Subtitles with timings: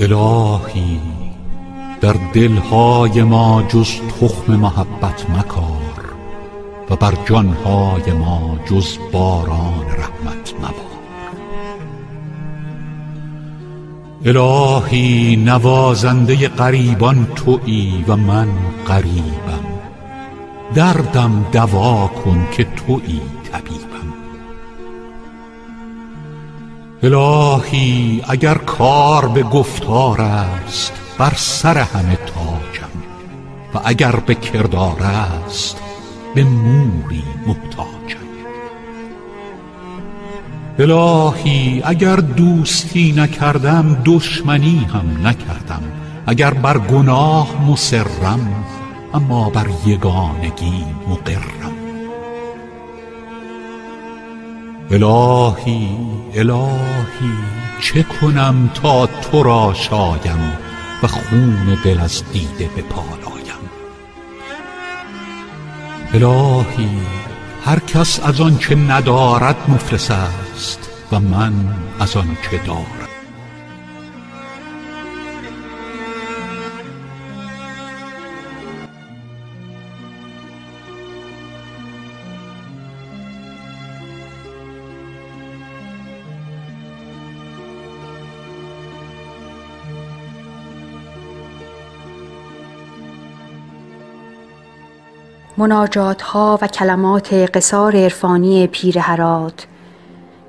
[0.00, 1.00] الهی
[2.00, 6.14] در دلهای ما جز تخم محبت مکار
[6.90, 10.84] و بر جانهای ما جز باران رحمت مبار.
[14.24, 18.48] الهی نوازنده غریبان تویی و من
[18.86, 19.64] غریبم.
[20.74, 23.20] دردم دوا کن که تویی
[23.52, 23.83] طبیبم
[27.04, 32.94] الهی اگر کار به گفتار است بر سر همه تاجم
[33.74, 35.76] و اگر به کردار است
[36.34, 37.94] به موری محتاجم
[40.78, 45.82] الهی اگر دوستی نکردم دشمنی هم نکردم.
[46.26, 48.64] اگر بر گناه مصرم
[49.14, 51.73] اما بر یگانگی مقرم.
[54.90, 55.88] الهی
[56.34, 57.34] الهی
[57.80, 60.52] چه کنم تا تو را شایم
[61.02, 63.24] و خون دل از دیده بپالایم
[66.14, 66.88] الهی
[67.64, 71.52] هر کس از آنچه ندارد مفلس است و من
[72.00, 73.13] از آنچه دارم.
[95.56, 99.66] مناجات ها و کلمات قصار عرفانی پیر هرات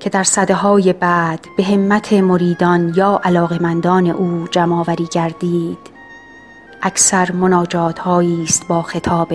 [0.00, 5.78] که در صده های بعد به همت مریدان یا علاقمندان او جمعآوری گردید
[6.82, 9.32] اکثر مناجات است با خطاب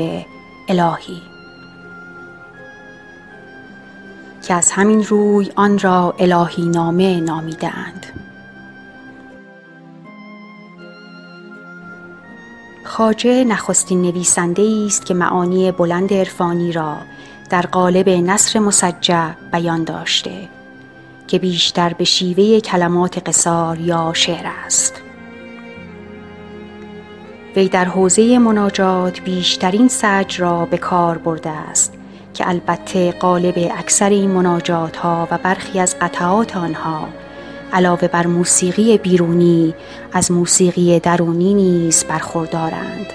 [0.70, 1.22] الهی.
[4.48, 8.06] که از همین روی آن را الهی نامه نامیدند
[13.02, 16.98] خواجه نخستین نویسنده است که معانی بلند عرفانی را
[17.50, 20.32] در قالب نصر مسجع بیان داشته
[21.28, 25.02] که بیشتر به شیوه کلمات قصار یا شعر است.
[27.56, 31.94] وی در حوزه مناجات بیشترین سج را به کار برده است
[32.34, 37.08] که البته قالب اکثر این مناجات ها و برخی از قطعات آنها
[37.74, 39.74] علاوه بر موسیقی بیرونی
[40.14, 43.06] از موسیقی درونی نیز برخوردارند.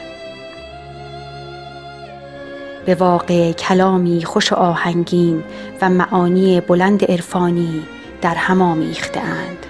[2.87, 5.45] به واقع کلامی خوش آهنگین
[5.81, 7.83] و معانی بلند عرفانی
[8.23, 9.67] در هم آمیختهاند.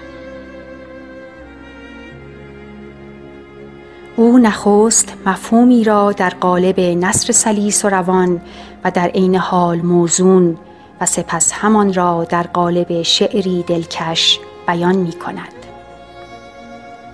[4.15, 8.41] او نخست مفهومی را در قالب نصر سلیس و روان
[8.83, 10.57] و در عین حال موزون
[11.01, 15.53] و سپس همان را در قالب شعری دلکش بیان می کند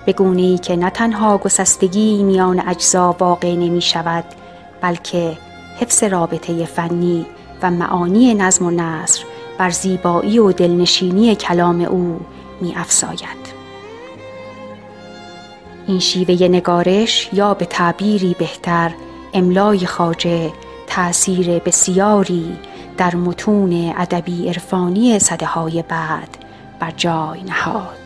[0.06, 4.24] به ای که نه تنها گسستگی میان اجزا واقع نمی شود
[4.80, 5.38] بلکه
[5.80, 7.26] حفظ رابطه فنی
[7.62, 9.24] و معانی نظم و نصر
[9.58, 12.20] بر زیبایی و دلنشینی کلام او
[12.60, 13.54] می افزاید.
[15.86, 18.92] این شیوه نگارش یا به تعبیری بهتر
[19.34, 20.52] املای خاجه
[20.86, 22.56] تأثیر بسیاری
[22.96, 26.43] در متون ادبی عرفانی صده های بعد
[26.80, 28.04] بر جای نهاد.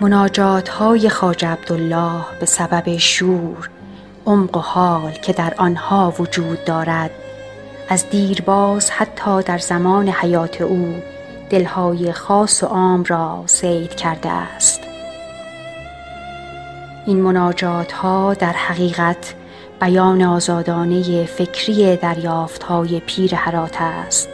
[0.00, 3.70] مناجات های خاج عبدالله به سبب شور
[4.26, 7.10] عمق و حال که در آنها وجود دارد
[7.88, 10.94] از دیرباز حتی در زمان حیات او
[11.50, 14.80] دلهای خاص و عام را سید کرده است.
[17.06, 19.34] این مناجات ها در حقیقت
[19.80, 24.28] بیان آزادانه فکری دریافت های پیر حرات است.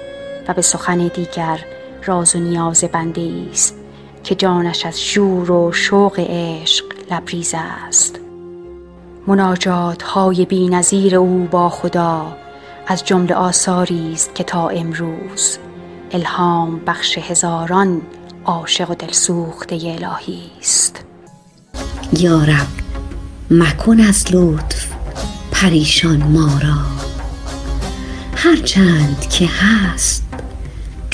[0.48, 1.60] و به سخن دیگر
[2.04, 3.74] راز و نیاز بنده است
[4.24, 7.54] که جانش از شور و شوق عشق لبریز
[7.88, 8.20] است.
[9.26, 12.36] مناجات های بی نظیر او با خدا
[12.86, 15.58] از جمله آثاری است که تا امروز
[16.10, 18.02] الهام بخش هزاران
[18.44, 21.04] عاشق و دلسوخته الهی است.
[22.12, 22.66] یا رب
[23.50, 24.86] مکن از لطف
[25.53, 27.06] پریشان ما را.
[28.36, 30.25] هرچند که هست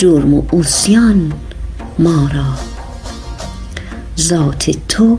[0.03, 1.33] جرم و اوسیان
[1.99, 2.45] ما را.
[4.19, 5.19] ذات تو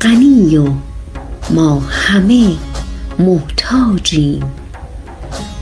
[0.00, 0.72] غنی و
[1.50, 2.56] ما همه
[3.18, 4.52] محتاجیم.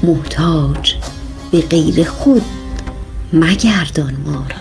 [0.02, 0.94] محتاج
[1.50, 2.42] به غیر خود
[3.32, 4.56] مگردان ما را.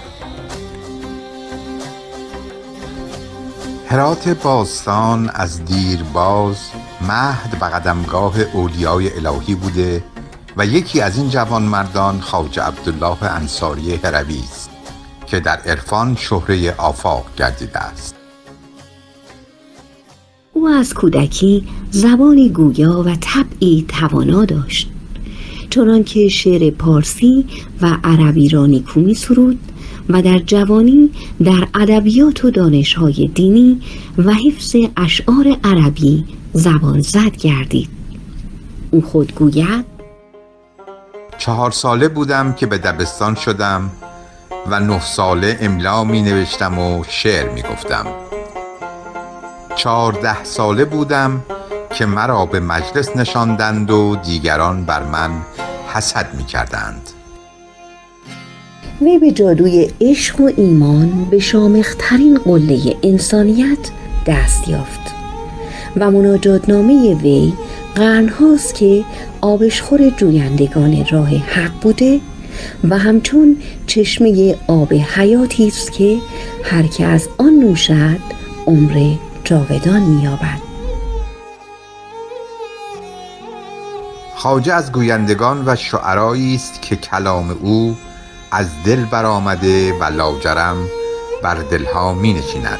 [3.89, 6.57] هرات باستان از دیر باز
[7.01, 10.03] مهد به قدمگاه اولیای الهی بوده
[10.57, 14.69] و یکی از این جوانمردان خواجه عبدالله انصاری هروی است
[15.27, 18.15] که در عرفان شهره آفاق گردیده است.
[20.53, 24.89] او از کودکی زبانی گویا و طبعی توانا داشت.
[25.69, 27.45] چنانکه شعر پارسی
[27.81, 29.59] و عربی را نیکو سرود
[30.09, 31.09] و در جوانی
[31.43, 33.81] در ادبیات و دانشهای دینی
[34.17, 37.89] و حفظ اشعار عربی زبان زد گردید.
[38.91, 39.92] او خود گوید
[41.43, 43.91] چهار ساله بودم که به دبستان شدم
[44.67, 48.05] و نه ساله املا می نوشتم و شعر می گفتم.
[49.75, 51.41] چهارده ساله بودم
[51.95, 55.31] که مرا به مجلس نشاندند و دیگران بر من
[55.93, 57.09] حسد می کردند.
[59.01, 63.91] وی به جادوی عشق و ایمان به شامخترین قله انسانیت
[64.27, 65.13] دست یافت
[65.97, 67.53] و مناجاتنامه وی
[67.95, 69.05] قرنهاست که
[69.41, 72.19] آبشخور جویندگان راه حق بوده
[72.89, 73.57] و همچون
[73.87, 76.17] چشمه آب حیاتی است که
[76.63, 78.19] هر که از آن نوشد
[78.67, 80.61] عمر جاودان مییابد.
[84.35, 87.97] خواجه از گویندگان و شعرایی است که کلام او
[88.51, 90.77] از دل برآمده و لاجرم
[91.43, 92.79] بر دلها می نشیند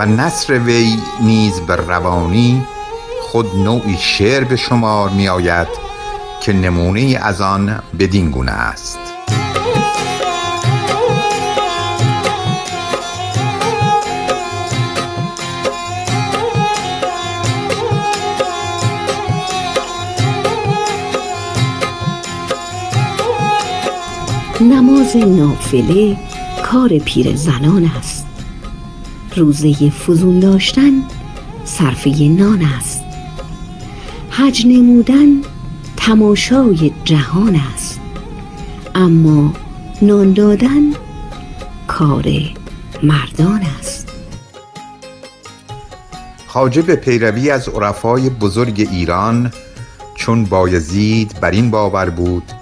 [0.00, 2.66] و نصر وی نیز به روانی
[3.34, 5.68] خود نوعی شعر به شمار می آید
[6.40, 8.98] که نمونه از آن بدین گونه است.
[24.60, 26.16] نماز نافله
[26.62, 28.26] کار پیر زنان است.
[29.36, 30.92] روزه فزون داشتن
[31.64, 33.03] صرفه نان است.
[34.36, 35.42] حج نمودن
[35.96, 38.00] تماشای جهان است.
[38.94, 39.52] اما
[40.02, 40.92] نان دادن
[41.86, 42.24] کار
[43.02, 44.08] مردان است.
[46.46, 49.52] خواجه به پیروی از عرفای بزرگ ایران
[50.14, 52.52] چون بایزید بر این باور بود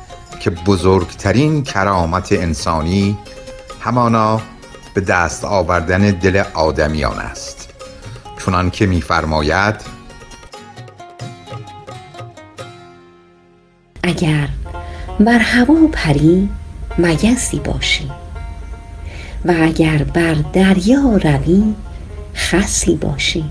[0.41, 3.19] که بزرگترین کرامت انسانی
[3.81, 4.41] همانا
[4.95, 7.69] به دست آوردن دل آدمیان است.
[8.47, 10.01] چنان که میفرماید
[14.23, 14.49] اگر
[15.21, 16.49] بر هوا پری
[16.99, 18.11] مگسی باشی
[19.45, 21.75] و اگر بر دریا روی
[22.35, 23.45] خسی باشی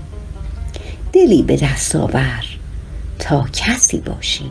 [1.12, 2.44] دلی به دست آور
[3.18, 4.50] تا کسی باشی.